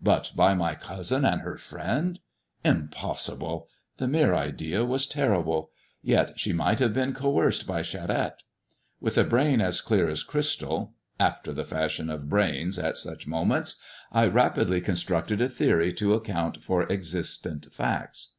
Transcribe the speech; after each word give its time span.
But 0.00 0.32
by 0.34 0.54
my 0.54 0.74
cousin 0.74 1.26
and 1.26 1.42
her 1.42 1.58
friend] 1.58 2.18
Impossible! 2.64 3.68
The 3.98 4.08
mere 4.08 4.34
idea 4.34 4.86
was 4.86 5.06
terrible; 5.06 5.70
yet 6.00 6.40
she 6.40 6.54
might 6.54 6.78
have 6.78 6.94
been 6.94 7.12
coerced 7.12 7.66
by 7.66 7.82
Charette. 7.82 8.42
With 9.00 9.18
a 9.18 9.24
brain 9.24 9.60
as 9.60 9.82
clear 9.82 10.08
as 10.08 10.22
crystal— 10.22 10.94
after 11.30 11.52
the 11.52 11.66
fashion 11.66 12.08
of 12.08 12.30
brains 12.30 12.78
at 12.78 12.96
such 12.96 13.26
moments— 13.26 13.78
I 14.10 14.28
rapidly 14.28 14.80
constructed 14.80 15.42
a 15.42 15.48
theory 15.50 15.92
to 15.92 16.14
account 16.14 16.64
for 16.64 16.90
existent 16.90 17.70
facts. 17.70 18.32